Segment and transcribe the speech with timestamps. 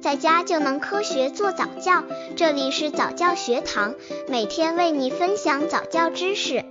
[0.00, 2.02] 在家就能科学做早教。
[2.34, 3.94] 这里是早教学堂，
[4.28, 6.64] 每天为你分享早教知识。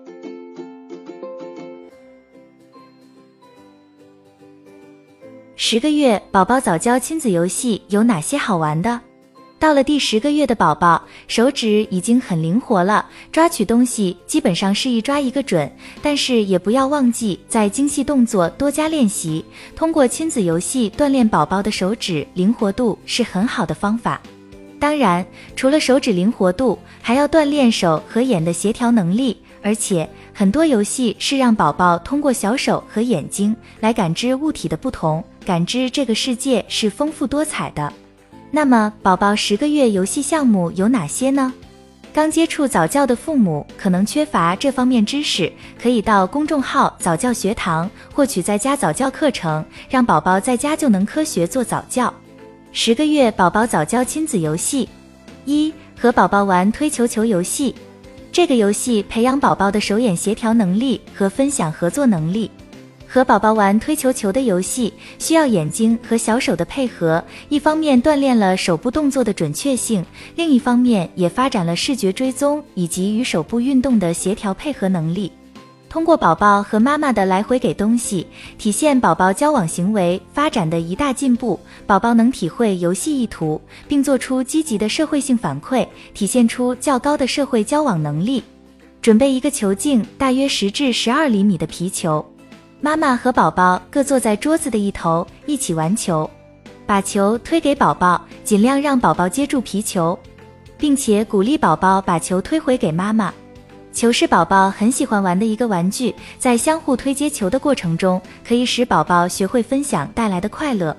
[5.55, 9.01] 十个月宝宝早教亲子游戏有哪些好玩的？
[9.59, 15.69] 到了第十个月的宝宝，手指已经很灵活了，抓取东西基本上是一抓一个准。
[16.01, 19.43] 但是也不要忘记在精细动作多加练习，
[19.75, 24.21] 通过亲子游戏锻炼宝宝的手指灵活度是很好的方法。
[24.79, 25.25] 当然，
[25.57, 29.35] 除了手指灵活度，还要锻炼手和眼的协调能力。
[29.61, 37.91] 而且很多游戏是让宝宝通过小手和眼睛来感知物体的不同，感知这个世界是丰富多彩的。
[38.51, 41.53] 那么，宝宝十个月游戏项目有哪些呢？
[42.11, 52.11] 刚接触早教的父母可能缺乏这方面知识，可以到公众号早教学堂获取在家早教课程，让宝宝在家就能科学做早教。
[52.71, 54.89] 十个月宝宝早教亲子游戏：
[55.45, 57.75] 一、和宝宝玩推球球游戏，
[58.31, 62.49] 这个游戏培养宝宝的手眼协调能力和分享合作能力。
[63.11, 75.31] 和宝宝玩推球球的游戏，需要眼睛和小手的配合，一方面锻炼了手部动作的准确性，另一方面也发展了视觉追踪以及与手部运动的协调配合能力。
[75.89, 78.27] 通过宝宝和妈妈的来回给东西，
[78.59, 81.59] 体现宝宝交往行为发展的一大进步。
[81.87, 88.43] 宝宝能体会游戏意图，并做出积极的社会性反馈，体现出较高的社会交往能力。
[89.01, 92.23] 准备一个球径大约十至十二厘米的皮球。
[92.81, 96.29] 妈妈和宝宝各坐在桌子的一头，一起玩球，
[96.85, 100.17] 把球推给宝宝，尽量让宝宝接住皮球，
[100.77, 103.33] 并且鼓励宝宝把球推回给妈妈。
[103.91, 110.95] 球是宝宝很喜欢玩的一个玩具，在相互推接球的过程中，可以使宝宝学会分享带来的快乐。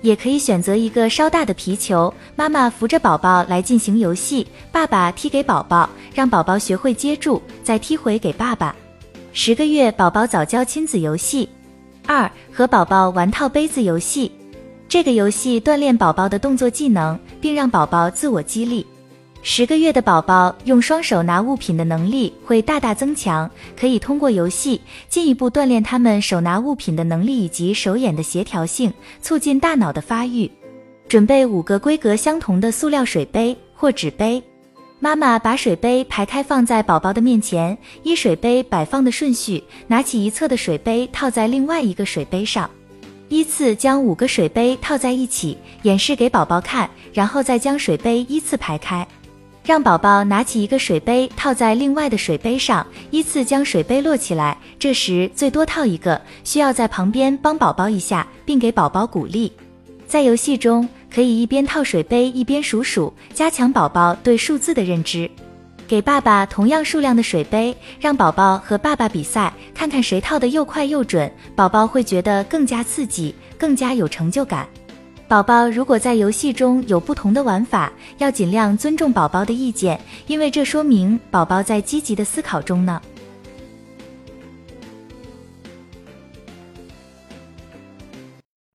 [0.00, 8.74] 也可以选择一个稍大的皮球，妈妈扶着宝宝来进行游戏，爸爸踢给宝宝，让宝宝学会接住，再踢回给爸爸。
[9.32, 11.48] 十个月宝宝早教亲子游戏
[12.06, 14.30] 二，和宝宝玩套杯子游戏。
[14.88, 18.84] 这个游戏锻炼宝宝的动作技能，并让宝宝自我激励。
[19.42, 30.50] 十个月的宝宝用双手拿物品的能力会大大增强，可以通过游戏进一步锻炼他们手拿物品的能力以及手眼的协调性，促进大脑的发育。
[31.06, 34.42] 准备五个规格相同的塑料水杯或纸杯。
[35.00, 42.68] 妈妈把水杯排开放在宝宝的面前，依水杯摆放的顺序，拿起一侧的水杯套在另外一个水杯上，
[43.28, 49.06] 依次将五个水杯套在一起，演示给宝宝看，然后再将水杯依次排开，
[49.64, 54.58] 让宝宝拿起一个水杯套在另外的水杯上，依次将水杯摞起来。
[54.80, 59.52] 这时最多套一个，需要在旁边帮宝宝一下，并给宝宝鼓励。
[60.08, 60.88] 在游戏中。
[61.12, 65.30] 可以一边套水杯一边数数，加强宝宝对数字的认知。
[65.86, 74.68] 给爸爸同样数量的水杯，让宝宝和爸爸比赛，看看谁套的又快又准，宝宝会觉得更加刺激，更加有成就感。
[75.26, 83.00] 宝宝如果在游戏中有不同的玩法，要尽量尊重宝宝的意见，因为这说明宝宝在积极的思考中呢。